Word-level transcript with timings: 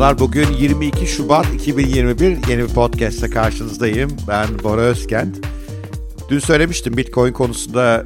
Merhabalar. 0.00 0.28
Bugün 0.28 0.52
22 0.52 1.06
Şubat 1.06 1.54
2021 1.54 2.48
yeni 2.48 2.62
bir 2.62 2.74
podcast'te 2.74 3.30
karşınızdayım. 3.30 4.10
Ben 4.28 4.46
Bora 4.62 4.80
Özkent. 4.80 5.46
Dün 6.28 6.38
söylemiştim 6.38 6.96
Bitcoin 6.96 7.32
konusunda 7.32 8.04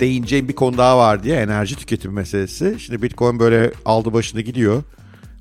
değineceğim 0.00 0.48
bir 0.48 0.54
konu 0.54 0.78
daha 0.78 0.98
var 0.98 1.22
diye 1.22 1.36
enerji 1.36 1.76
tüketimi 1.76 2.14
meselesi. 2.14 2.76
Şimdi 2.80 3.02
Bitcoin 3.02 3.38
böyle 3.38 3.72
aldı 3.84 4.12
başını 4.12 4.40
gidiyor. 4.40 4.82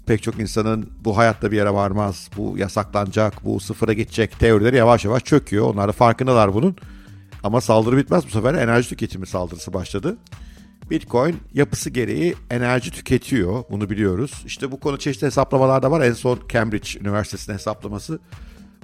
Pek 0.05 0.23
çok 0.23 0.39
insanın 0.39 0.89
bu 1.05 1.17
hayatta 1.17 1.51
bir 1.51 1.57
yere 1.57 1.73
varmaz, 1.73 2.29
bu 2.37 2.57
yasaklanacak, 2.57 3.45
bu 3.45 3.59
sıfıra 3.59 3.93
geçecek 3.93 4.39
teorileri 4.39 4.75
yavaş 4.75 5.05
yavaş 5.05 5.23
çöküyor. 5.23 5.73
Onlar 5.73 5.87
da 5.87 5.91
farkındalar 5.91 6.53
bunun. 6.53 6.75
Ama 7.43 7.61
saldırı 7.61 7.97
bitmez 7.97 8.25
bu 8.25 8.29
sefer 8.29 8.53
enerji 8.53 8.89
tüketimi 8.89 9.27
saldırısı 9.27 9.73
başladı. 9.73 10.17
Bitcoin 10.91 11.37
yapısı 11.53 11.89
gereği 11.89 12.35
enerji 12.49 12.91
tüketiyor. 12.91 13.63
Bunu 13.71 13.89
biliyoruz. 13.89 14.43
İşte 14.45 14.71
bu 14.71 14.79
konu 14.79 14.99
çeşitli 14.99 15.27
hesaplamalar 15.27 15.83
da 15.83 15.91
var. 15.91 16.01
En 16.01 16.13
son 16.13 16.39
Cambridge 16.49 16.99
Üniversitesi'nin 16.99 17.55
hesaplaması 17.55 18.19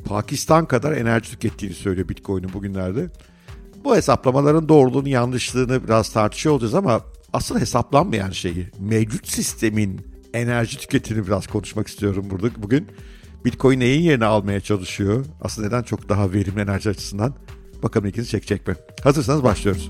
Pakistan 0.05 0.66
kadar 0.66 0.91
enerji 0.91 1.32
tükettiğini 1.32 1.76
söylüyor 1.76 2.10
Bitcoin'in 2.10 2.54
bugünlerde. 2.54 3.10
Bu 3.84 3.96
hesaplamaların 3.96 4.70
doğruluğunu 4.70 5.10
yanlışlığını 5.10 5.84
biraz 5.84 6.10
tartışıyor 6.10 6.55
olacağız 6.55 6.73
ama 6.73 7.02
asıl 7.34 7.60
hesaplanmayan 7.60 8.30
şeyi 8.30 8.68
mevcut 8.80 9.27
sistemin 9.27 10.02
enerji 10.34 10.77
tüketimini 10.77 11.27
biraz 11.27 11.48
konuşmak 11.48 11.88
istiyorum 11.88 12.26
burada 12.29 12.48
bugün. 12.57 12.88
Bitcoin 13.46 13.79
neyin 13.79 14.01
yerine 14.01 14.26
almaya 14.26 14.60
çalışıyor? 14.62 15.26
Aslında 15.41 15.68
neden 15.68 15.84
çok 15.84 16.10
daha 16.10 16.34
verimli 16.34 16.62
enerji 16.62 16.90
açısından? 16.90 17.35
Bakalım 17.84 18.07
ilginizi 18.07 18.29
çekecek 18.29 18.68
mi? 18.68 18.76
Hazırsanız 19.04 19.44
başlıyoruz. 19.44 19.90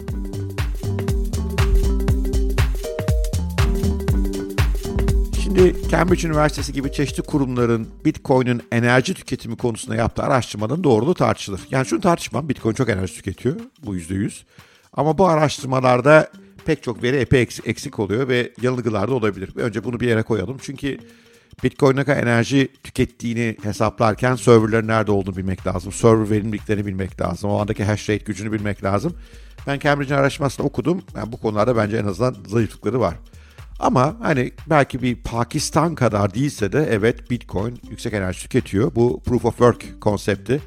Şimdi 5.55 5.89
Cambridge 5.89 6.27
Üniversitesi 6.27 6.73
gibi 6.73 6.91
çeşitli 6.91 7.23
kurumların 7.23 7.87
Bitcoin'in 8.05 8.61
enerji 8.71 9.13
tüketimi 9.13 9.57
konusunda 9.57 9.95
yaptığı 9.95 10.23
araştırmanın 10.23 10.83
doğruluğu 10.83 11.13
tartışılır. 11.13 11.61
Yani 11.71 11.85
şunu 11.85 12.01
tartışmam, 12.01 12.49
Bitcoin 12.49 12.73
çok 12.73 12.89
enerji 12.89 13.13
tüketiyor, 13.13 13.55
bu 13.85 13.95
yüzde 13.95 14.13
yüz. 14.13 14.45
Ama 14.93 15.17
bu 15.17 15.27
araştırmalarda 15.27 16.31
pek 16.65 16.83
çok 16.83 17.03
veri 17.03 17.17
epey 17.17 17.41
eksik 17.41 17.99
oluyor 17.99 18.27
ve 18.27 18.51
yanılgılar 18.61 19.07
da 19.07 19.13
olabilir. 19.13 19.49
Önce 19.55 19.83
bunu 19.83 19.99
bir 19.99 20.07
yere 20.07 20.23
koyalım 20.23 20.57
çünkü 20.61 20.97
Bitcoin 21.63 21.95
ne 21.95 22.03
kadar 22.03 22.23
enerji 22.23 22.69
tükettiğini 22.83 23.57
hesaplarken 23.63 24.35
serverlerin 24.35 24.87
nerede 24.87 25.11
olduğunu 25.11 25.37
bilmek 25.37 25.67
lazım. 25.67 25.91
Server 25.91 26.29
verimliliklerini 26.29 26.85
bilmek 26.85 27.21
lazım. 27.21 27.49
O 27.49 27.59
andaki 27.59 27.83
hash 27.83 28.09
rate 28.09 28.23
gücünü 28.23 28.51
bilmek 28.51 28.83
lazım. 28.83 29.13
Ben 29.67 29.79
Cambridge'in 29.79 30.19
araştırmasını 30.19 30.65
okudum. 30.65 31.01
Yani 31.15 31.31
bu 31.31 31.37
konularda 31.37 31.75
bence 31.75 31.97
en 31.97 32.05
azından 32.05 32.35
zayıflıkları 32.47 32.99
var. 32.99 33.15
Ama 33.79 34.15
hani 34.21 34.51
belki 34.69 35.01
bir 35.01 35.15
Pakistan 35.15 35.95
kadar 35.95 36.33
değilse 36.33 36.71
de 36.71 36.87
evet 36.91 37.31
Bitcoin 37.31 37.79
yüksek 37.89 38.13
enerji 38.13 38.41
tüketiyor. 38.41 38.95
Bu 38.95 39.21
proof 39.25 39.45
of 39.45 39.57
work 39.57 40.01
konsepti. 40.01 40.61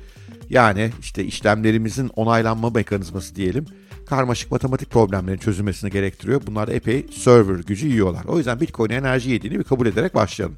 Yani 0.50 0.90
işte 1.00 1.24
işlemlerimizin 1.24 2.10
onaylanma 2.16 2.70
mekanizması 2.70 3.34
diyelim. 3.36 3.66
Karmaşık 4.06 4.50
matematik 4.50 4.90
problemlerin 4.90 5.38
çözülmesini 5.38 5.90
gerektiriyor. 5.90 6.40
Bunlar 6.46 6.68
da 6.68 6.72
epey 6.72 7.06
server 7.12 7.58
gücü 7.58 7.88
yiyorlar. 7.88 8.24
O 8.24 8.38
yüzden 8.38 8.60
Bitcoin 8.60 8.90
enerji 8.90 9.30
yediğini 9.30 9.58
bir 9.58 9.64
kabul 9.64 9.86
ederek 9.86 10.14
başlayalım. 10.14 10.56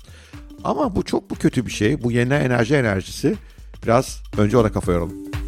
Ama 0.64 0.96
bu 0.96 1.02
çok 1.02 1.30
bu 1.30 1.34
kötü 1.34 1.66
bir 1.66 1.70
şey. 1.70 2.02
Bu 2.02 2.12
yeni 2.12 2.34
enerji 2.34 2.74
enerjisi. 2.74 3.36
Biraz 3.82 4.22
önce 4.38 4.56
ona 4.56 4.72
kafa 4.72 4.92
yoralım. 4.92 5.39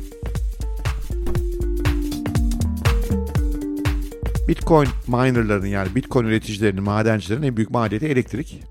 Bitcoin 4.53 4.89
minerların 5.07 5.67
yani 5.67 5.95
Bitcoin 5.95 6.25
üreticilerinin, 6.25 6.83
madencilerin 6.83 7.43
en 7.43 7.57
büyük 7.57 7.71
maliyeti 7.71 8.07
elektrik. 8.07 8.63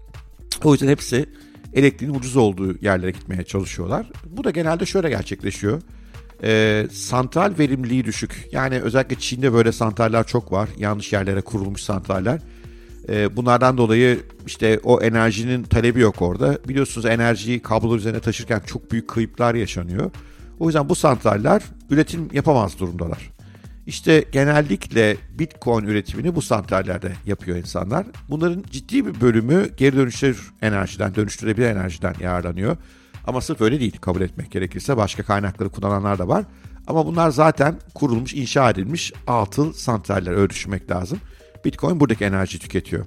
O 0.64 0.74
yüzden 0.74 0.88
hepsi 0.88 1.26
elektriğin 1.74 2.14
ucuz 2.14 2.38
olduğu 2.38 2.78
yerlere 2.86 3.12
gitmeye 3.12 3.44
çalışıyorlar. 3.44 4.12
Bu 4.30 4.44
da 4.44 4.52
genelde 4.52 4.86
şöyle 4.86 5.10
gerçekleşiyor. 5.10 5.82
Ee, 6.44 6.88
santral 6.92 7.54
verimliliği 7.60 8.06
düşük. 8.06 8.48
Yani 8.52 8.82
özellikle 8.82 9.16
Çin'de 9.16 9.54
böyle 9.54 9.72
santraller 9.72 10.28
çok 10.28 10.52
var. 10.52 10.70
Yanlış 10.78 11.14
yerlere 11.14 11.42
kurulmuş 11.42 11.82
santraller. 11.82 12.42
Ee, 13.10 13.36
bunlardan 13.38 13.78
dolayı 13.78 14.20
işte 14.48 14.80
o 14.84 15.02
enerjinin 15.02 15.64
talebi 15.64 16.00
yok 16.00 16.22
orada. 16.22 16.60
Biliyorsunuz 16.68 17.06
enerjiyi 17.06 17.62
kablolar 17.62 17.98
üzerine 17.98 18.20
taşırken 18.20 18.62
çok 18.66 18.92
büyük 18.92 19.08
kayıplar 19.08 19.56
yaşanıyor. 19.56 20.12
O 20.60 20.66
yüzden 20.66 20.90
bu 20.90 20.96
santraller 20.96 21.62
üretim 21.90 22.30
yapamaz 22.34 22.80
durumdalar. 22.80 23.32
İşte 23.86 24.26
genellikle 24.32 25.18
Bitcoin 25.40 25.86
üretimini 25.86 26.36
bu 26.36 26.42
santrallerde 26.42 27.12
yapıyor 27.26 27.58
insanlar. 27.58 28.06
Bunların 28.30 28.64
ciddi 28.72 29.06
bir 29.06 29.22
bölümü 29.22 29.70
geri 29.78 29.96
dönüştürür 29.96 30.54
enerjiden, 30.62 31.16
dönüştürebilir 31.16 31.68
enerjiden 31.68 32.16
yararlanıyor. 32.20 32.78
Ama 33.28 33.42
sırf 33.42 33.62
öyle 33.62 33.80
değil 33.80 33.98
kabul 34.02 34.22
etmek 34.22 34.52
gerekirse 34.52 34.98
başka 34.98 35.24
kaynakları 35.24 35.70
kullananlar 35.70 36.20
da 36.20 36.28
var. 36.28 36.46
Ama 36.88 37.06
bunlar 37.06 37.30
zaten 37.30 37.80
kurulmuş, 37.94 38.34
inşa 38.34 38.70
edilmiş 38.70 39.14
atıl 39.28 39.74
santraller 39.74 40.32
öyle 40.32 40.50
düşünmek 40.50 40.92
lazım. 40.92 41.20
Bitcoin 41.66 42.00
buradaki 42.00 42.26
enerji 42.26 42.60
tüketiyor. 42.60 43.06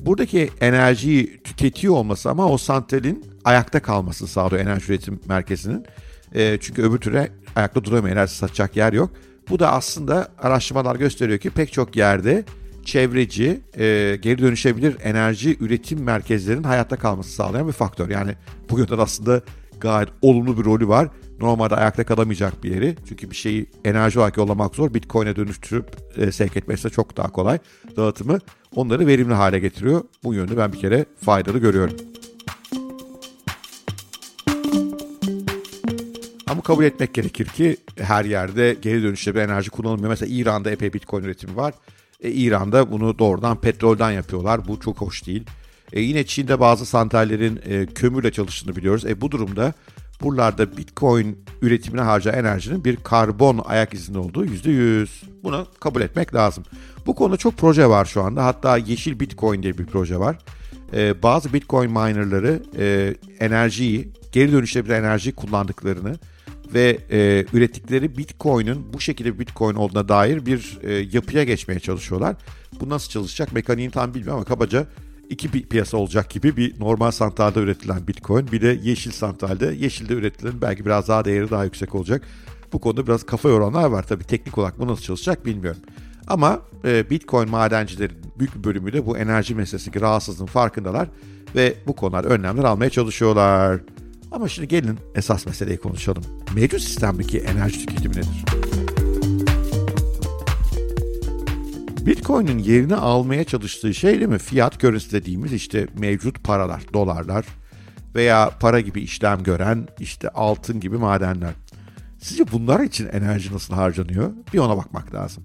Buradaki 0.00 0.50
enerjiyi 0.60 1.42
tüketiyor 1.42 1.94
olması 1.94 2.30
ama 2.30 2.46
o 2.46 2.58
santralin 2.58 3.24
ayakta 3.44 3.82
kalmasını 3.82 4.28
sağlıyor 4.28 4.62
enerji 4.62 4.92
üretim 4.92 5.20
merkezinin. 5.28 5.86
E, 6.34 6.58
çünkü 6.60 6.82
öbür 6.82 6.98
türlü 6.98 7.28
ayakta 7.56 7.84
duramıyor, 7.84 8.16
enerji 8.16 8.34
satacak 8.34 8.76
yer 8.76 8.92
yok. 8.92 9.10
Bu 9.50 9.58
da 9.58 9.72
aslında 9.72 10.28
araştırmalar 10.38 10.96
gösteriyor 10.96 11.38
ki 11.38 11.50
pek 11.50 11.72
çok 11.72 11.96
yerde 11.96 12.44
çevreci, 12.84 13.60
e, 13.78 14.18
geri 14.22 14.38
dönüşebilir 14.38 14.96
enerji 15.02 15.56
üretim 15.60 16.02
merkezlerinin 16.02 16.62
hayatta 16.62 16.96
kalması 16.96 17.30
sağlayan 17.30 17.68
bir 17.68 17.72
faktör. 17.72 18.10
Yani 18.10 18.34
bu 18.70 18.78
yönden 18.78 18.98
aslında 18.98 19.40
gayet 19.80 20.08
olumlu 20.22 20.58
bir 20.58 20.64
rolü 20.64 20.88
var. 20.88 21.08
Normalde 21.40 21.76
ayakta 21.76 22.04
kalamayacak 22.04 22.64
bir 22.64 22.74
yeri. 22.74 22.96
Çünkü 23.08 23.30
bir 23.30 23.36
şeyi 23.36 23.66
enerji 23.84 24.18
olarak 24.18 24.36
yollamak 24.36 24.74
zor. 24.74 24.94
Bitcoin'e 24.94 25.36
dönüştürüp 25.36 25.86
e, 26.16 26.32
sevk 26.32 26.56
etmesi 26.56 26.84
de 26.84 26.90
çok 26.90 27.16
daha 27.16 27.28
kolay. 27.28 27.58
Dağıtımı 27.96 28.38
onları 28.76 29.06
verimli 29.06 29.34
hale 29.34 29.58
getiriyor. 29.58 30.02
Bu 30.24 30.34
yönde 30.34 30.56
ben 30.56 30.72
bir 30.72 30.78
kere 30.78 31.04
faydalı 31.20 31.58
görüyorum. 31.58 31.96
Ama 36.46 36.62
kabul 36.62 36.84
etmek 36.84 37.14
gerekir 37.14 37.46
ki 37.46 37.76
her 37.98 38.24
yerde 38.24 38.76
geri 38.82 39.02
dönüşte 39.02 39.34
bir 39.34 39.40
enerji 39.40 39.70
kullanılmıyor. 39.70 40.08
Mesela 40.08 40.34
İran'da 40.34 40.70
epey 40.70 40.92
bitcoin 40.92 41.24
üretimi 41.24 41.56
var. 41.56 41.74
E, 42.20 42.30
İran'da 42.30 42.90
bunu 42.90 43.18
doğrudan 43.18 43.60
petrolden 43.60 44.10
yapıyorlar. 44.10 44.68
Bu 44.68 44.80
çok 44.80 45.00
hoş 45.00 45.26
değil. 45.26 45.44
E, 45.92 46.00
yine 46.00 46.26
Çin'de 46.26 46.60
bazı 46.60 46.86
santrallerin 46.86 47.60
e, 47.64 47.86
kömürle 47.86 48.32
çalıştığını 48.32 48.76
biliyoruz. 48.76 49.06
E, 49.06 49.20
bu 49.20 49.30
durumda 49.30 49.72
buralarda 50.22 50.76
bitcoin 50.76 51.44
üretimine 51.62 52.00
harcayan 52.00 52.38
enerjinin 52.38 52.84
bir 52.84 52.96
karbon 52.96 53.62
ayak 53.64 53.94
izinde 53.94 54.18
olduğu 54.18 54.46
%100. 54.46 55.08
Bunu 55.42 55.66
kabul 55.80 56.00
etmek 56.00 56.34
lazım. 56.34 56.64
Bu 57.06 57.14
konuda 57.14 57.36
çok 57.36 57.56
proje 57.56 57.88
var 57.88 58.04
şu 58.04 58.22
anda. 58.22 58.44
Hatta 58.44 58.76
Yeşil 58.76 59.20
Bitcoin 59.20 59.62
diye 59.62 59.78
bir 59.78 59.86
proje 59.86 60.18
var. 60.18 60.38
E, 60.92 61.22
bazı 61.22 61.52
bitcoin 61.52 61.90
minerları 61.90 62.62
e, 62.78 63.14
enerjiyi, 63.40 64.08
geri 64.32 64.52
dönüşebilir 64.52 64.94
enerjiyi 64.94 65.34
kullandıklarını 65.34 66.18
ve 66.74 66.98
e, 67.10 67.46
ürettikleri 67.52 68.18
Bitcoin'in 68.18 68.92
bu 68.92 69.00
şekilde 69.00 69.38
Bitcoin 69.38 69.74
olduğuna 69.74 70.08
dair 70.08 70.46
bir 70.46 70.78
e, 70.82 70.92
yapıya 70.92 71.44
geçmeye 71.44 71.80
çalışıyorlar. 71.80 72.36
Bu 72.80 72.88
nasıl 72.88 73.10
çalışacak 73.10 73.52
mekaniğini 73.52 73.92
tam 73.92 74.14
bilmiyorum 74.14 74.36
ama 74.36 74.44
kabaca 74.44 74.86
iki 75.30 75.52
bir 75.52 75.62
piyasa 75.62 75.96
olacak 75.96 76.30
gibi 76.30 76.56
bir 76.56 76.80
normal 76.80 77.10
santralde 77.10 77.60
üretilen 77.60 78.08
Bitcoin 78.08 78.52
bir 78.52 78.62
de 78.62 78.78
yeşil 78.82 79.10
santralde 79.10 79.74
yeşilde 79.78 80.14
üretilen 80.14 80.60
belki 80.62 80.84
biraz 80.84 81.08
daha 81.08 81.24
değeri 81.24 81.50
daha 81.50 81.64
yüksek 81.64 81.94
olacak. 81.94 82.22
Bu 82.72 82.78
konuda 82.78 83.06
biraz 83.06 83.26
kafa 83.26 83.48
yoranlar 83.48 83.84
var 83.84 84.02
tabii 84.02 84.24
teknik 84.24 84.58
olarak 84.58 84.78
bu 84.78 84.86
nasıl 84.86 85.02
çalışacak 85.02 85.46
bilmiyorum. 85.46 85.80
Ama 86.26 86.60
e, 86.84 87.10
Bitcoin 87.10 87.50
madencilerin 87.50 88.16
büyük 88.38 88.54
bir 88.54 88.64
bölümü 88.64 88.92
de 88.92 89.06
bu 89.06 89.18
enerji 89.18 89.54
meselesindeki 89.54 90.00
rahatsızlığın 90.00 90.46
farkındalar 90.46 91.08
ve 91.54 91.74
bu 91.86 91.96
konular 91.96 92.24
önlemler 92.24 92.64
almaya 92.64 92.90
çalışıyorlar. 92.90 93.80
Ama 94.34 94.48
şimdi 94.48 94.68
gelin 94.68 94.98
esas 95.14 95.46
meseleyi 95.46 95.78
konuşalım. 95.78 96.22
Mevcut 96.54 96.80
sistemdeki 96.80 97.38
enerji 97.38 97.86
tüketimi 97.86 98.16
nedir? 98.16 98.44
Bitcoin'in 102.06 102.58
yerini 102.58 102.96
almaya 102.96 103.44
çalıştığı 103.44 103.94
şey 103.94 104.12
değil 104.18 104.28
mi? 104.28 104.38
Fiyat 104.38 104.80
currency 104.80 105.16
dediğimiz 105.16 105.52
işte 105.52 105.86
mevcut 105.98 106.44
paralar, 106.44 106.82
dolarlar 106.92 107.44
veya 108.14 108.50
para 108.60 108.80
gibi 108.80 109.00
işlem 109.00 109.42
gören 109.42 109.88
işte 110.00 110.28
altın 110.28 110.80
gibi 110.80 110.96
madenler. 110.96 111.52
Sizce 112.18 112.52
bunlar 112.52 112.80
için 112.80 113.08
enerji 113.08 113.54
nasıl 113.54 113.74
harcanıyor? 113.74 114.30
Bir 114.52 114.58
ona 114.58 114.76
bakmak 114.76 115.14
lazım. 115.14 115.44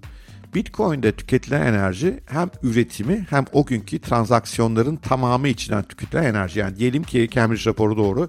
Bitcoin'de 0.54 1.12
tüketilen 1.12 1.66
enerji 1.66 2.20
hem 2.26 2.50
üretimi 2.62 3.26
hem 3.30 3.44
o 3.52 3.66
günkü 3.66 3.98
transaksiyonların 3.98 4.96
tamamı 4.96 5.48
içinden 5.48 5.82
tüketilen 5.82 6.24
enerji. 6.24 6.60
Yani 6.60 6.76
diyelim 6.76 7.02
ki 7.02 7.28
Cambridge 7.32 7.70
raporu 7.70 7.96
doğru 7.96 8.28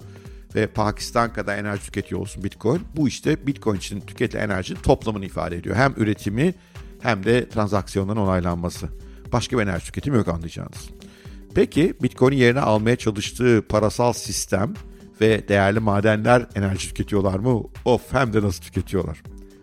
ve 0.54 0.66
Pakistan 0.66 1.32
kadar 1.32 1.58
enerji 1.58 1.82
tüketiyor 1.82 2.20
olsun 2.20 2.44
Bitcoin. 2.44 2.82
Bu 2.96 3.08
işte 3.08 3.46
Bitcoin 3.46 3.78
için 3.78 4.00
tüketilen 4.00 4.44
enerjinin 4.44 4.80
toplamını 4.80 5.24
ifade 5.24 5.56
ediyor. 5.56 5.76
Hem 5.76 5.94
üretimi 5.96 6.54
hem 7.00 7.24
de 7.24 7.48
transaksiyonların 7.48 8.20
onaylanması. 8.20 8.88
Başka 9.32 9.58
bir 9.58 9.62
enerji 9.62 9.86
tüketimi 9.86 10.16
yok 10.16 10.28
anlayacağınız. 10.28 10.90
Peki 11.54 11.94
Bitcoin'in 12.02 12.36
yerine 12.36 12.60
almaya 12.60 12.96
çalıştığı 12.96 13.64
parasal 13.68 14.12
sistem 14.12 14.74
ve 15.20 15.48
değerli 15.48 15.80
madenler 15.80 16.46
enerji 16.54 16.88
tüketiyorlar 16.88 17.38
mı? 17.38 17.62
Of 17.84 18.12
hem 18.12 18.32
de 18.32 18.42
nasıl 18.42 18.62
tüketiyorlar? 18.62 19.22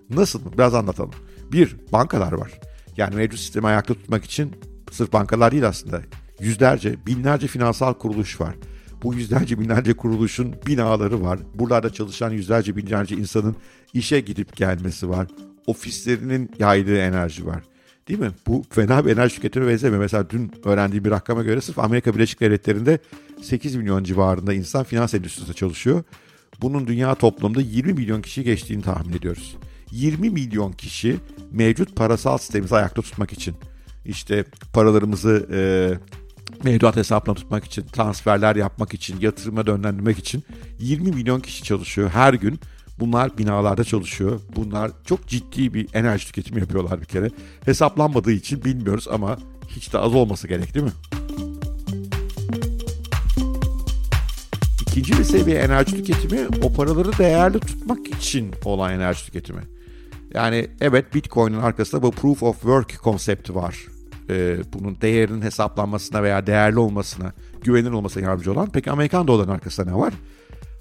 Nasıl 0.10 0.46
mı? 0.46 0.52
Biraz 0.54 0.76
anlatalım. 0.76 1.12
Bir, 1.52 1.76
bankalar 1.92 2.32
var. 2.32 2.52
Yani 2.98 3.16
mevcut 3.16 3.40
sistemi 3.40 3.68
ayakta 3.68 3.94
tutmak 3.94 4.26
için 4.26 4.56
sırf 4.92 5.14
bankalar 5.14 5.52
değil 5.52 5.68
aslında. 5.68 6.02
Yüzlerce, 6.40 7.06
binlerce 7.06 7.48
finansal 7.48 7.94
kuruluş 7.94 8.42
var. 8.42 8.56
Bu 9.04 9.14
yüzlerce 9.14 9.60
binlerce 9.60 9.94
kuruluşun 9.94 10.56
binaları 10.68 11.22
var. 11.22 11.40
Buralarda 11.56 11.94
çalışan 11.94 12.32
yüzlerce 12.32 12.76
binlerce 12.76 13.16
insanın 13.16 13.56
işe 13.94 14.20
gidip 14.20 14.56
gelmesi 14.56 15.10
var. 15.10 15.28
Ofislerinin 15.68 16.52
yaydığı 16.60 16.98
enerji 16.98 17.46
var. 17.46 17.64
Değil 18.08 18.20
mi? 18.20 18.32
Bu 18.48 18.64
fena 18.70 19.06
bir 19.06 19.12
enerji 19.12 19.36
tüketimi 19.36 19.68
benzemiyor. 19.68 20.02
Mesela 20.02 20.30
dün 20.30 20.52
öğrendiğim 20.66 21.06
bir 21.06 21.12
rakama 21.12 21.44
göre 21.44 21.62
sırf 21.62 21.80
Amerika 21.80 22.16
Birleşik 22.16 22.42
Devletleri'nde 22.42 23.00
8 23.42 23.76
milyon 23.76 24.04
civarında 24.04 24.54
insan 24.54 24.84
finans 24.84 25.14
endüstrisinde 25.14 25.54
çalışıyor. 25.54 26.04
Bunun 26.62 26.88
dünya 26.88 27.16
toplumda 27.16 27.62
20 27.62 27.94
milyon 27.94 28.22
kişi 28.22 28.44
geçtiğini 28.44 28.82
tahmin 28.82 29.14
ediyoruz. 29.14 29.58
20 29.92 30.30
milyon 30.30 30.72
kişi 30.72 31.18
mevcut 31.52 31.96
parasal 31.96 32.38
sistemimizi 32.38 32.76
ayakta 32.76 33.02
tutmak 33.02 33.34
için 33.34 33.56
işte 34.06 34.46
paralarımızı 34.74 35.48
e, 35.52 35.60
mevduat 36.64 36.96
hesapla 36.96 37.34
tutmak 37.34 37.66
için, 37.66 37.86
transferler 37.86 38.56
yapmak 38.56 38.94
için, 38.94 39.22
yatırıma 39.22 39.68
dönlendirmek 39.68 40.20
için 40.20 40.44
20 40.80 41.12
milyon 41.12 41.40
kişi 41.40 41.64
çalışıyor 41.64 42.10
her 42.10 42.34
gün. 42.34 42.60
Bunlar 43.00 43.38
binalarda 43.38 43.84
çalışıyor. 43.84 44.42
Bunlar 44.56 44.92
çok 45.06 45.28
ciddi 45.28 45.74
bir 45.74 45.88
enerji 45.94 46.26
tüketimi 46.26 46.60
yapıyorlar 46.60 47.02
bir 47.02 47.06
kere. 47.06 47.30
Hesaplanmadığı 47.66 48.32
için 48.32 48.64
bilmiyoruz 48.64 49.08
ama 49.12 49.38
hiç 49.68 49.94
de 49.94 49.98
az 49.98 50.16
olması 50.16 50.48
gerek 50.48 50.74
değil 50.74 50.86
mi? 50.86 50.92
İkinci 54.82 55.20
bir 55.20 55.24
seviye 55.24 55.58
enerji 55.60 55.96
tüketimi 55.96 56.48
o 56.64 56.74
paraları 56.74 57.18
değerli 57.18 57.60
tutmak 57.60 58.08
için 58.08 58.52
olan 58.66 58.94
enerji 58.94 59.26
tüketimi. 59.26 59.62
Yani 60.34 60.68
evet 60.82 61.14
Bitcoin'in 61.14 61.60
arkasında 61.60 62.04
bu 62.04 62.12
proof 62.12 62.44
of 62.44 62.56
work 62.56 62.98
konsepti 63.00 63.56
var. 63.56 63.78
Ee, 64.30 64.58
bunun 64.74 65.02
değerinin 65.02 65.42
hesaplanmasına 65.42 66.24
veya 66.24 66.48
değerli 66.48 66.80
olmasına, 66.80 67.34
güvenilir 67.62 67.92
olmasına 67.92 68.24
yardımcı 68.24 68.52
olan. 68.52 68.70
Peki 68.74 68.92
Amerikan 68.92 69.28
dolarının 69.28 69.54
arkasında 69.54 69.92
ne 69.92 69.98
var? 69.98 70.14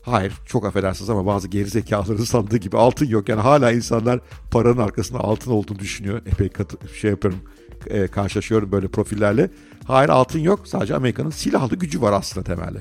Hayır 0.03 0.33
çok 0.47 0.67
affedersiniz 0.67 1.11
ama 1.11 1.27
bazı 1.27 1.49
gerizekalıların 1.49 2.25
sandığı 2.25 2.57
gibi 2.57 2.77
altın 2.77 3.07
yok. 3.07 3.29
Yani 3.29 3.41
hala 3.41 3.73
insanlar 3.73 4.21
paranın 4.51 4.79
arkasında 4.79 5.19
altın 5.21 5.51
olduğunu 5.51 5.79
düşünüyor. 5.79 6.23
Epey 6.27 6.49
katı, 6.49 6.95
şey 6.95 7.11
yapıyorum 7.11 7.41
e, 7.87 8.07
karşılaşıyorum 8.07 8.73
böyle 8.73 8.89
profillerle. 8.89 9.51
Hayır 9.85 10.09
altın 10.09 10.39
yok 10.39 10.69
sadece 10.69 10.95
Amerika'nın 10.97 11.31
silahlı 11.31 11.77
gücü 11.77 12.01
var 12.01 12.13
aslında 12.13 12.45
temelde. 12.45 12.79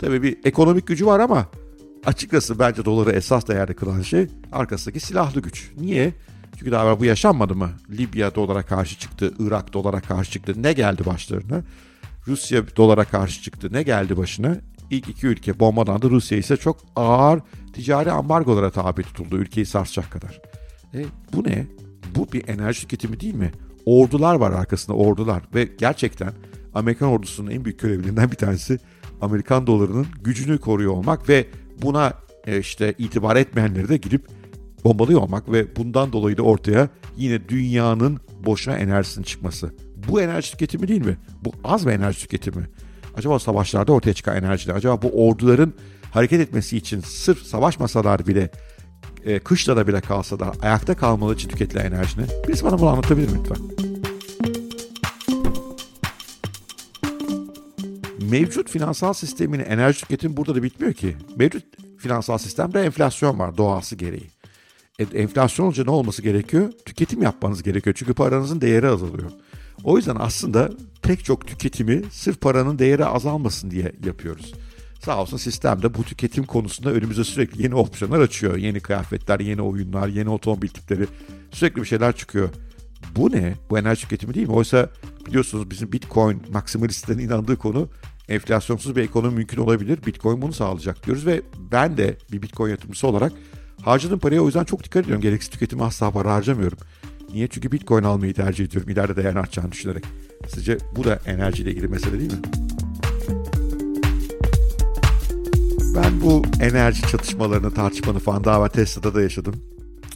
Tabii 0.00 0.22
bir 0.22 0.38
ekonomik 0.44 0.86
gücü 0.86 1.06
var 1.06 1.20
ama 1.20 1.46
açıkçası 2.04 2.58
bence 2.58 2.84
doları 2.84 3.12
esas 3.12 3.48
değerde 3.48 3.74
kılan 3.74 4.02
şey 4.02 4.26
arkasındaki 4.52 5.00
silahlı 5.00 5.40
güç. 5.40 5.70
Niye? 5.80 6.14
Çünkü 6.58 6.72
daha 6.72 7.00
bu 7.00 7.04
yaşanmadı 7.04 7.54
mı? 7.54 7.70
Libya 7.90 8.34
dolara 8.34 8.62
karşı 8.62 8.98
çıktı, 8.98 9.34
Irak 9.38 9.72
dolara 9.72 10.00
karşı 10.00 10.32
çıktı. 10.32 10.54
Ne 10.56 10.72
geldi 10.72 11.06
başlarına? 11.06 11.62
Rusya 12.26 12.76
dolara 12.76 13.04
karşı 13.04 13.42
çıktı. 13.42 13.68
Ne 13.72 13.82
geldi 13.82 14.16
başına? 14.16 14.56
İlk 14.90 15.08
iki 15.08 15.26
ülke 15.26 15.60
bombalandı. 15.60 16.10
Rusya 16.10 16.38
ise 16.38 16.56
çok 16.56 16.76
ağır 16.96 17.40
ticari 17.72 18.10
ambargolara 18.10 18.70
tabi 18.70 19.02
tutuldu. 19.02 19.38
Ülkeyi 19.38 19.66
sarsacak 19.66 20.10
kadar. 20.10 20.40
E, 20.94 21.04
bu 21.32 21.44
ne? 21.44 21.66
Bu 22.14 22.32
bir 22.32 22.48
enerji 22.48 22.80
tüketimi 22.80 23.20
değil 23.20 23.34
mi? 23.34 23.52
Ordular 23.86 24.34
var 24.34 24.50
arkasında 24.50 24.96
ordular 24.96 25.42
ve 25.54 25.68
gerçekten 25.78 26.32
Amerikan 26.74 27.08
ordusunun 27.08 27.50
en 27.50 27.64
büyük 27.64 27.80
görevlerinden 27.80 28.30
bir 28.30 28.36
tanesi 28.36 28.78
Amerikan 29.20 29.66
dolarının 29.66 30.06
gücünü 30.20 30.58
koruyor 30.58 30.92
olmak 30.92 31.28
ve 31.28 31.46
buna 31.82 32.12
e, 32.46 32.58
işte 32.58 32.94
itibar 32.98 33.36
etmeyenleri 33.36 33.88
de 33.88 33.96
girip 33.96 34.39
bombalıyor 34.84 35.20
olmak 35.20 35.52
ve 35.52 35.76
bundan 35.76 36.12
dolayı 36.12 36.36
da 36.36 36.42
ortaya 36.42 36.88
yine 37.16 37.48
dünyanın 37.48 38.20
boşuna 38.46 38.76
enerjisinin 38.76 39.24
çıkması. 39.24 39.74
Bu 40.08 40.20
enerji 40.20 40.50
tüketimi 40.50 40.88
değil 40.88 41.06
mi? 41.06 41.16
Bu 41.44 41.52
az 41.64 41.86
bir 41.86 41.92
enerji 41.92 42.20
tüketimi. 42.20 42.68
Acaba 43.16 43.38
savaşlarda 43.38 43.92
ortaya 43.92 44.14
çıkan 44.14 44.36
enerjiler, 44.36 44.74
acaba 44.74 45.02
bu 45.02 45.28
orduların 45.28 45.74
hareket 46.10 46.40
etmesi 46.40 46.76
için 46.76 47.00
sırf 47.00 47.42
savaşmasalar 47.42 48.26
bile, 48.26 48.50
e, 49.24 49.38
kışla 49.38 49.76
da 49.76 49.86
bile 49.86 50.00
kalsa 50.00 50.40
da 50.40 50.52
ayakta 50.62 50.96
kalmaları 50.96 51.34
için 51.34 51.48
tüketilen 51.48 51.86
enerji 51.86 52.20
ne? 52.20 52.24
Birisi 52.48 52.64
bana 52.64 52.78
bunu 52.78 52.88
anlatabilir 52.88 53.28
mi 53.28 53.38
lütfen? 53.38 53.90
Mevcut 58.30 58.70
finansal 58.70 59.12
sistemin 59.12 59.60
enerji 59.60 60.00
tüketimi 60.00 60.36
burada 60.36 60.54
da 60.54 60.62
bitmiyor 60.62 60.92
ki. 60.92 61.16
Mevcut 61.36 61.64
finansal 61.98 62.38
sistemde 62.38 62.82
enflasyon 62.82 63.38
var 63.38 63.56
doğası 63.56 63.96
gereği. 63.96 64.39
E, 65.00 65.18
enflasyon 65.18 65.66
olunca 65.66 65.84
ne 65.84 65.90
olması 65.90 66.22
gerekiyor? 66.22 66.72
Tüketim 66.84 67.22
yapmanız 67.22 67.62
gerekiyor. 67.62 67.96
Çünkü 67.98 68.14
paranızın 68.14 68.60
değeri 68.60 68.88
azalıyor. 68.88 69.30
O 69.84 69.96
yüzden 69.96 70.16
aslında 70.18 70.70
pek 71.02 71.24
çok 71.24 71.46
tüketimi 71.46 72.02
sırf 72.10 72.40
paranın 72.40 72.78
değeri 72.78 73.04
azalmasın 73.04 73.70
diye 73.70 73.92
yapıyoruz. 74.04 74.54
Sağ 75.04 75.22
olsun 75.22 75.36
sistemde 75.36 75.94
bu 75.94 76.04
tüketim 76.04 76.44
konusunda 76.44 76.90
önümüze 76.90 77.24
sürekli 77.24 77.62
yeni 77.62 77.74
opsiyonlar 77.74 78.20
açıyor. 78.20 78.56
Yeni 78.56 78.80
kıyafetler, 78.80 79.40
yeni 79.40 79.62
oyunlar, 79.62 80.08
yeni 80.08 80.30
otomobil 80.30 80.68
tipleri 80.68 81.06
sürekli 81.50 81.80
bir 81.80 81.86
şeyler 81.86 82.16
çıkıyor. 82.16 82.48
Bu 83.16 83.32
ne? 83.32 83.54
Bu 83.70 83.78
enerji 83.78 84.02
tüketimi 84.02 84.34
değil 84.34 84.48
mi? 84.48 84.54
Oysa 84.54 84.88
biliyorsunuz 85.26 85.70
bizim 85.70 85.92
Bitcoin 85.92 86.42
maksimalistlerin 86.52 87.18
inandığı 87.18 87.56
konu 87.56 87.88
enflasyonsuz 88.28 88.96
bir 88.96 89.02
ekonomi 89.02 89.34
mümkün 89.34 89.58
olabilir. 89.58 89.98
Bitcoin 90.06 90.42
bunu 90.42 90.52
sağlayacak 90.52 91.06
diyoruz 91.06 91.26
ve 91.26 91.42
ben 91.72 91.96
de 91.96 92.16
bir 92.32 92.42
Bitcoin 92.42 92.70
yatırımcısı 92.70 93.06
olarak 93.06 93.32
harcadığım 93.84 94.18
paraya 94.18 94.40
o 94.40 94.46
yüzden 94.46 94.64
çok 94.64 94.84
dikkat 94.84 95.02
ediyorum. 95.02 95.22
Gereksiz 95.22 95.50
tüketime 95.50 95.84
asla 95.84 96.10
para 96.10 96.34
harcamıyorum. 96.34 96.78
Niye? 97.34 97.48
Çünkü 97.48 97.72
Bitcoin 97.72 98.04
almayı 98.04 98.34
tercih 98.34 98.64
ediyorum. 98.64 98.90
İleride 98.90 99.16
değerini 99.16 99.38
artacağını 99.38 99.72
düşünerek. 99.72 100.04
Sizce 100.48 100.78
bu 100.96 101.04
da 101.04 101.18
enerjiyle 101.26 101.70
ilgili 101.70 101.88
mesele 101.88 102.20
değil 102.20 102.32
mi? 102.32 102.42
Ben 105.94 106.20
bu 106.20 106.42
enerji 106.60 107.02
çatışmalarını, 107.02 107.74
tartışmanı 107.74 108.18
falan 108.18 108.44
daha 108.44 108.68
Tesla'da 108.68 109.14
da 109.14 109.22
yaşadım. 109.22 109.54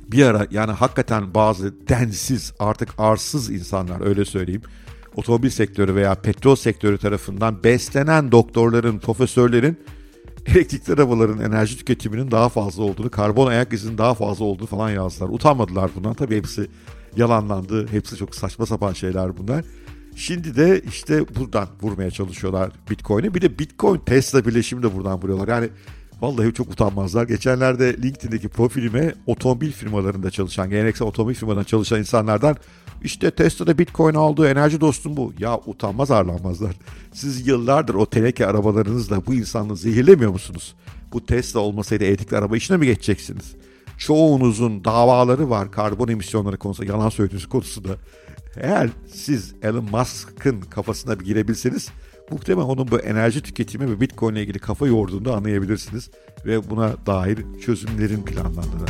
Bir 0.09 0.27
ara 0.27 0.47
yani 0.50 0.73
hakikaten 0.73 1.35
bazı 1.35 1.88
densiz, 1.88 2.53
artık 2.59 2.88
arsız 2.99 3.50
insanlar 3.50 4.07
öyle 4.07 4.25
söyleyeyim. 4.25 4.62
Otomobil 5.17 5.50
sektörü 5.50 5.95
veya 5.95 6.15
petrol 6.15 6.57
sektörü 6.57 6.99
tarafından 6.99 7.65
beslenen 7.65 8.33
doktorların, 8.33 8.99
profesörlerin 8.99 9.79
elektrikli 10.55 10.93
arabaların 10.93 11.41
enerji 11.41 11.79
tüketiminin 11.79 12.31
daha 12.31 12.49
fazla 12.49 12.83
olduğunu, 12.83 13.11
karbon 13.11 13.47
ayak 13.47 13.73
izinin 13.73 13.99
daha 13.99 14.15
fazla 14.15 14.45
olduğunu 14.45 14.67
falan 14.67 14.91
yazdılar. 14.91 15.29
Utanmadılar 15.29 15.91
bundan. 15.97 16.15
Tabii 16.15 16.37
hepsi 16.37 16.67
yalanlandı. 17.17 17.87
Hepsi 17.89 18.17
çok 18.17 18.35
saçma 18.35 18.67
sapan 18.67 18.93
şeyler 18.93 19.37
bunlar. 19.37 19.65
Şimdi 20.17 20.57
de 20.57 20.81
işte 20.81 21.35
buradan 21.37 21.69
vurmaya 21.83 22.11
çalışıyorlar 22.11 22.71
Bitcoin'e. 22.91 23.35
Bir 23.35 23.43
de 23.43 23.59
Bitcoin 23.59 23.99
Tesla 23.99 24.47
birleşimi 24.47 24.83
de 24.83 24.95
buradan 24.95 25.23
vuruyorlar. 25.23 25.49
Yani 25.49 25.69
vallahi 26.21 26.52
çok 26.52 26.71
utanmazlar. 26.71 27.25
Geçenlerde 27.25 27.97
LinkedIn'deki 28.02 28.49
profilime 28.49 29.14
otomobil 29.26 29.73
firmalarında 29.73 30.30
çalışan, 30.30 30.71
geleneksel 30.71 31.09
otomobil 31.09 31.35
firmalarında 31.35 31.64
çalışan 31.64 31.99
insanlardan 31.99 32.56
işte 33.02 33.30
Tesla'da 33.30 33.78
Bitcoin 33.78 34.14
aldı, 34.14 34.49
enerji 34.49 34.80
dostum 34.80 35.16
bu. 35.16 35.33
Ya 35.38 35.61
utanmaz 35.66 36.11
arlanmazlar. 36.11 36.76
Siz 37.12 37.47
yıllardır 37.47 37.94
o 37.94 38.06
teneke 38.06 38.47
arabalarınızla 38.47 39.26
bu 39.26 39.35
insanlığı 39.35 39.76
zehirlemiyor 39.76 40.30
musunuz? 40.30 40.75
Bu 41.12 41.26
Tesla 41.26 41.61
olmasaydı 41.61 42.04
elektrikli 42.04 42.37
araba 42.37 42.56
işine 42.56 42.76
mi 42.76 42.87
geçeceksiniz? 42.87 43.52
Çoğunuzun 43.99 44.85
davaları 44.85 45.50
var 45.50 45.73
karbon 45.73 46.09
emisyonları 46.09 46.56
konusunda, 46.56 46.92
yalan 46.92 47.09
söylediğiniz 47.09 47.49
konusunda. 47.49 47.97
Eğer 48.56 48.90
siz 49.14 49.54
Elon 49.62 49.85
Musk'ın 49.90 50.61
kafasına 50.61 51.21
bir 51.21 51.25
girebilseniz 51.25 51.88
muhtemelen 52.31 52.66
onun 52.66 52.90
bu 52.90 53.00
enerji 53.00 53.43
tüketimi 53.43 53.90
ve 53.90 54.00
Bitcoin 54.00 54.35
ile 54.35 54.43
ilgili 54.43 54.59
kafa 54.59 54.87
yorduğunu 54.87 55.33
anlayabilirsiniz 55.33 56.11
ve 56.47 56.71
buna 56.71 57.07
dair 57.07 57.38
çözümlerin 57.64 58.23
planlandığını. 58.23 58.87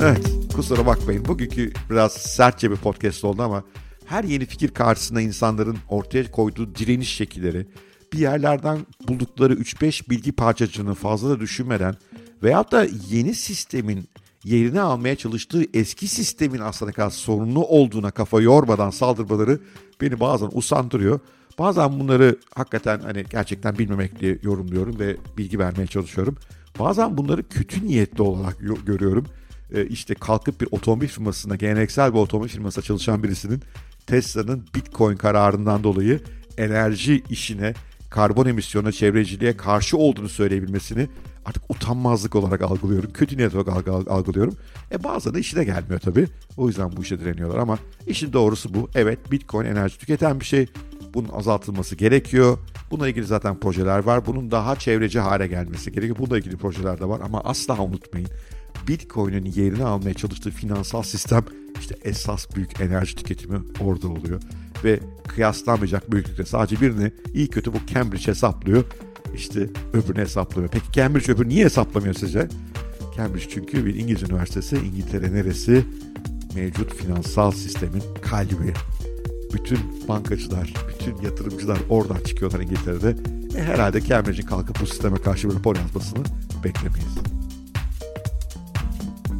Evet, 0.00 0.30
kusura 0.54 0.86
bakmayın. 0.86 1.24
Bugünkü 1.24 1.72
biraz 1.90 2.12
sertçe 2.12 2.70
bir 2.70 2.76
podcast 2.76 3.24
oldu 3.24 3.42
ama 3.42 3.64
her 4.04 4.24
yeni 4.24 4.46
fikir 4.46 4.68
karşısında 4.68 5.20
insanların 5.20 5.78
ortaya 5.88 6.30
koyduğu 6.30 6.74
direniş 6.74 7.08
şekilleri, 7.14 7.66
bir 8.12 8.18
yerlerden 8.18 8.78
buldukları 9.08 9.54
3-5 9.54 10.10
bilgi 10.10 10.32
parçacığını 10.32 10.94
fazla 10.94 11.30
da 11.30 11.40
düşünmeden 11.40 11.94
veyahut 12.42 12.72
da 12.72 12.86
yeni 13.10 13.34
sistemin 13.34 14.08
yerini 14.44 14.80
almaya 14.80 15.16
çalıştığı 15.16 15.64
eski 15.74 16.08
sistemin 16.08 16.58
aslında 16.58 16.92
kadar 16.92 17.10
sorunlu 17.10 17.66
olduğuna 17.66 18.10
kafa 18.10 18.40
yormadan 18.40 18.90
saldırmaları 18.90 19.60
beni 20.02 20.20
bazen 20.20 20.48
usandırıyor. 20.52 21.20
Bazen 21.58 22.00
bunları 22.00 22.36
hakikaten 22.54 23.00
hani 23.00 23.24
gerçekten 23.30 23.78
bilmemekle 23.78 24.38
yorumluyorum 24.42 24.98
ve 24.98 25.16
bilgi 25.38 25.58
vermeye 25.58 25.86
çalışıyorum. 25.86 26.36
Bazen 26.78 27.16
bunları 27.16 27.48
kötü 27.48 27.86
niyetli 27.86 28.22
olarak 28.22 28.58
görüyorum. 28.86 29.26
Ee, 29.74 29.86
işte 29.86 30.14
kalkıp 30.14 30.60
bir 30.60 30.68
otomobil 30.70 31.08
firmasında, 31.08 31.56
geleneksel 31.56 32.12
bir 32.12 32.18
otomobil 32.18 32.48
firmasında 32.48 32.84
çalışan 32.84 33.22
birisinin 33.22 33.62
Tesla'nın 34.06 34.66
Bitcoin 34.74 35.16
kararından 35.16 35.84
dolayı 35.84 36.20
enerji 36.58 37.22
işine, 37.30 37.74
karbon 38.12 38.46
emisyonuna, 38.46 38.92
çevreciliğe 38.92 39.56
karşı 39.56 39.96
olduğunu 39.96 40.28
söyleyebilmesini 40.28 41.08
artık 41.44 41.70
utanmazlık 41.70 42.36
olarak 42.36 42.62
algılıyorum. 42.62 43.12
Kötü 43.12 43.36
niyet 43.36 43.54
olarak 43.54 43.88
algılıyorum. 43.88 44.56
E 44.92 45.04
bazen 45.04 45.34
de 45.34 45.40
işine 45.40 45.64
gelmiyor 45.64 46.00
tabii. 46.00 46.26
O 46.56 46.68
yüzden 46.68 46.96
bu 46.96 47.02
işe 47.02 47.20
direniyorlar 47.20 47.58
ama 47.58 47.78
işin 48.06 48.32
doğrusu 48.32 48.74
bu. 48.74 48.90
Evet 48.94 49.32
Bitcoin 49.32 49.66
enerji 49.66 49.98
tüketen 49.98 50.40
bir 50.40 50.44
şey. 50.44 50.66
Bunun 51.14 51.28
azaltılması 51.28 51.96
gerekiyor. 51.96 52.58
Bununla 52.90 53.08
ilgili 53.08 53.26
zaten 53.26 53.60
projeler 53.60 53.98
var. 53.98 54.26
Bunun 54.26 54.50
daha 54.50 54.76
çevreci 54.76 55.20
hale 55.20 55.46
gelmesi 55.46 55.92
gerekiyor. 55.92 56.18
Bununla 56.18 56.38
ilgili 56.38 56.56
projeler 56.56 57.00
de 57.00 57.08
var 57.08 57.20
ama 57.24 57.40
asla 57.40 57.82
unutmayın. 57.82 58.28
Bitcoin'in 58.88 59.44
yerini 59.44 59.84
almaya 59.84 60.14
çalıştığı 60.14 60.50
finansal 60.50 61.02
sistem 61.02 61.44
işte 61.80 61.96
esas 62.04 62.56
büyük 62.56 62.80
enerji 62.80 63.16
tüketimi 63.16 63.58
orada 63.80 64.08
oluyor. 64.08 64.40
Ve 64.84 65.00
kıyaslanmayacak 65.28 66.12
büyüklükte 66.12 66.44
sadece 66.44 66.80
birini 66.80 67.12
iyi 67.34 67.48
kötü 67.48 67.72
bu 67.72 67.76
Cambridge 67.94 68.26
hesaplıyor. 68.26 68.84
İşte 69.34 69.68
öbürünü 69.92 70.20
hesaplamıyor. 70.20 70.72
Peki 70.72 70.92
Cambridge 70.92 71.32
öbürü 71.32 71.48
niye 71.48 71.64
hesaplamıyor 71.64 72.14
sizce? 72.14 72.48
Cambridge 73.16 73.48
çünkü 73.48 73.86
bir 73.86 73.94
İngiliz 73.94 74.22
üniversitesi. 74.22 74.76
İngiltere 74.76 75.32
neresi? 75.32 75.84
Mevcut 76.54 76.94
finansal 76.94 77.50
sistemin 77.50 78.02
kalbi. 78.22 78.74
Bütün 79.52 79.78
bankacılar, 80.08 80.74
bütün 80.88 81.26
yatırımcılar 81.26 81.78
oradan 81.88 82.18
çıkıyorlar 82.26 82.60
İngiltere'de. 82.60 83.16
E 83.58 83.62
herhalde 83.62 84.00
Cambridge'in 84.00 84.46
kalkıp 84.46 84.80
bu 84.80 84.86
sisteme 84.86 85.16
karşı 85.16 85.50
bir 85.50 85.54
rapor 85.54 85.76
yazmasını 85.76 86.24
beklemeyiz. 86.64 87.18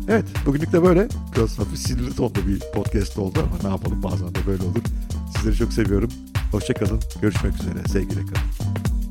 Evet 0.09 0.25
bugünlük 0.47 0.73
de 0.73 0.83
böyle. 0.83 1.09
Biraz 1.37 1.59
hafif 1.59 1.79
sinirli 1.79 2.17
tonda 2.17 2.47
bir 2.47 2.61
podcast 2.75 3.19
oldu 3.19 3.39
ama 3.39 3.69
ne 3.69 3.69
yapalım 3.69 4.03
bazen 4.03 4.29
de 4.29 4.47
böyle 4.47 4.63
olur. 4.63 4.83
Sizleri 5.43 5.57
çok 5.59 5.73
seviyorum. 5.73 6.11
Hoşçakalın. 6.53 7.01
Görüşmek 7.23 7.55
üzere. 7.55 7.89
Sevgiyle 7.89 8.21
kalın. 8.21 9.02